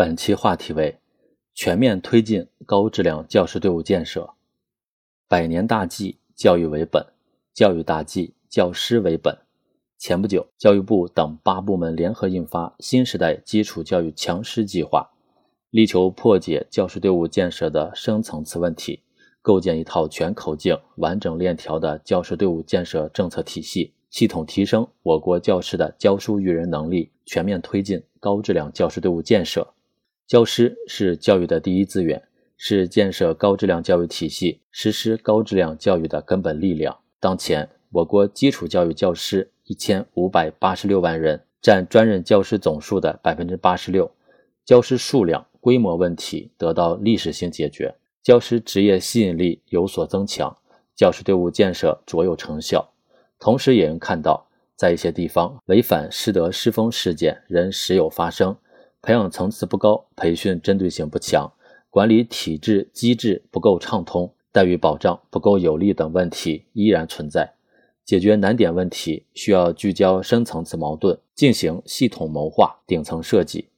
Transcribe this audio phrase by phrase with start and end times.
[0.00, 0.98] 本期话题为
[1.52, 4.30] 全面推进高质量教师队伍建设。
[5.28, 7.02] 百年大计，教育为本；
[7.52, 9.36] 教育大计，教师为本。
[9.98, 15.10] 前不久，教育部等八部门联合印发《新时代基础教育强师计划》，
[15.68, 19.02] 力求破解教师队伍建设的深层次问题，
[19.42, 29.74] 构建一套全口径、完整链条的教师队伍建设政策体系，系统提升我国教师的教书育人能力，全面推进高质量教师队伍建设。
[30.30, 32.22] 教师是教育的第一资源，
[32.56, 36.96] 是建设高质量教育体系、实施高质量教育的根本力量。
[37.18, 44.08] 当前，我国基础教育教师一千五百八十六万人，占专任教师总数的百分之八十六。
[44.64, 50.56] 教师数量、规模问题得到历史性解决，教师职业吸引力有所增强，
[50.94, 52.92] 教师队伍建设卓有成效。
[53.40, 58.56] 同时，也能看到，在一些地方，违反师德师风事件仍时有发生。
[59.02, 61.52] 培养层次不高，培训针对性不强，
[61.88, 67.54] 管理体制机制不够畅通，待遇保障不够有力等问题依然存在。
[68.04, 73.68] 解决难点问题，需要聚焦深层次矛盾，进行系统谋划、顶层设计。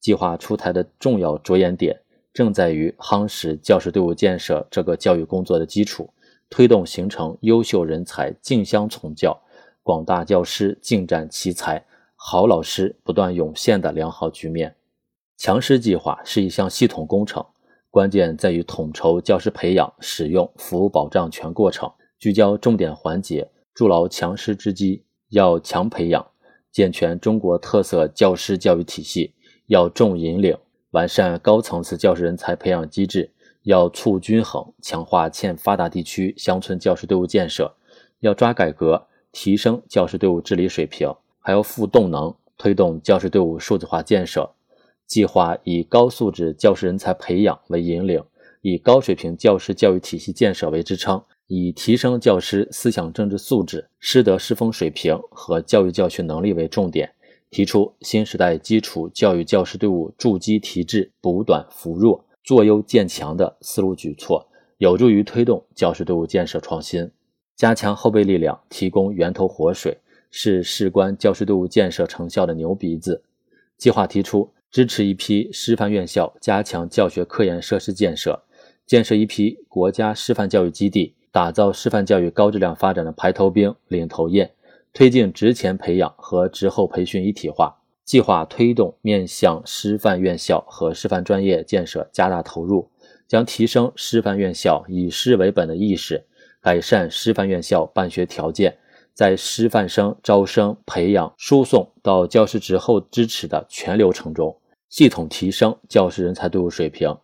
[0.00, 2.00] 计划出台的重要着眼点，
[2.34, 6.10] 正在于夯实教师队伍建设这个教育工作的基础，
[6.50, 9.40] 推动形成优秀人才竞相从教，
[9.82, 11.82] 广大教师尽展奇才。
[12.16, 14.74] 好老师不断涌现的良好局面。
[15.36, 17.44] 强师计划是一项系统工程，
[17.90, 25.04] 关键在于统筹教师培养、使用、服务保障全过程，聚焦重点环节，筑牢强师之基。
[25.30, 26.24] 要强培养，
[26.70, 29.34] 健全中国特色教师教育体系；
[29.66, 30.56] 要重引领，
[30.92, 33.30] 完善高层次教师人才培养机制；
[33.62, 37.74] 要促均衡，强化欠发达地区乡村教师队伍建设；
[38.20, 41.12] 要抓改革，提升教师队伍治理水平。
[41.46, 44.50] 还要赋动能，推动教师队伍数字化建设。
[45.06, 48.20] 计划以高素质教师人才培养为引领，
[48.62, 57.12] 以高水平教师教育体系建设为支撑，以提升教师思想政治素质、师德师风水平和教育教学能力为重点，
[57.48, 64.48] 提出新时代基础教育教师队伍筑基提质、补短扶弱、做优建强的思路举措，
[64.78, 67.08] 有助于推动教师队伍建设创新，
[67.54, 69.96] 加强后备力量，提供源头活水。
[70.38, 73.22] 是事关教师队伍建设成效的牛鼻子。
[73.78, 78.42] 计划提出支持一批师范院校加强教学科研设施建设，
[78.84, 84.50] 建设一批国家师范教育基地，打造师范教育高质量发展的排头兵、领头雁，
[84.92, 87.78] 推进职前培养和职后培训一体化。
[88.04, 92.90] 计划推动面向师范院校和师范专业建设加大投入，
[93.26, 96.24] 将提升师范院校以师为本的意识，
[96.60, 98.76] 改善师范院校办学条件。
[99.16, 104.58] 在师范生招生、培养、输送到教师职后支持的全流程中，
[104.90, 107.16] 系统提升教师人才队伍水平。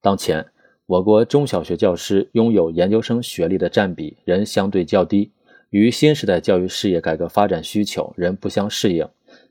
[0.00, 0.46] 当前，
[0.86, 5.32] 我国中小学教师拥有研究生学历的占比仍相对较低，
[5.70, 9.08] 与新时代教育事业改革发展需求仍不相适应。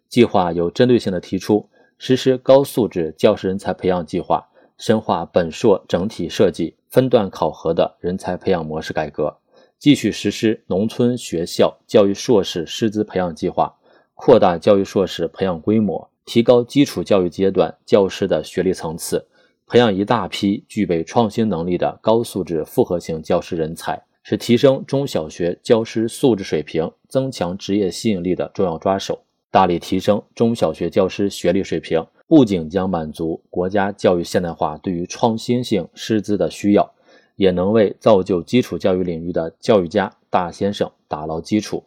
[0.07, 4.47] 计划有针对性地提出实施高素质教师人才培养计划，
[4.77, 9.35] 深化本硕整体设计、分段考核的人才培养模式改革。
[9.81, 13.73] 继续实施农村学校教育硕士师资培养计划，
[14.13, 19.25] 扩大教育硕士培养规模，提高基础教育阶段教师的学历层次，
[19.65, 29.23] 培养一大批具备创新能力的高素质复合型教师人才，是提升中小学教师素质水平、增强职业吸引力的重要抓手。
[29.49, 36.93] 大力提升中小学教师学历水平，不仅将满足国家教育现代化对于创新性师资的需要。
[37.35, 41.83] 也能为造就基础教育领域的教育家大先生打牢基础。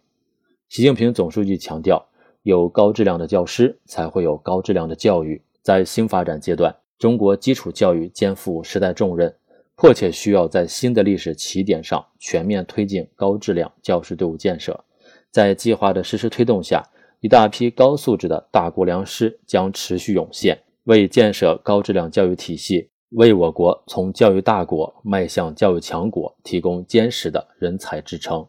[0.69, 2.07] 习近平总书记强调，
[2.43, 5.43] 有高质量的教师，才会有高质量的教育。
[5.63, 9.35] 在新发展阶段，中国基础教育肩负时代重任，
[9.77, 14.85] 迫切需要在新的历史起点上全面推进高质量教师队伍建设。
[15.31, 16.83] 在计划的实施推动下，
[17.21, 22.91] 一大批高素质的大国良师将持续涌现，为建设高质量教育体系。
[23.15, 28.45] 为我国从教育大国迈向教育强国提供坚实的人才支撑。